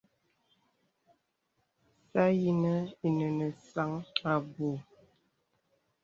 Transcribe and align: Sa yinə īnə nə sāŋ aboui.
Sa 2.11 2.23
yinə 2.39 2.73
īnə 3.07 3.27
nə 3.37 3.47
sāŋ 3.69 3.91
aboui. 4.31 4.75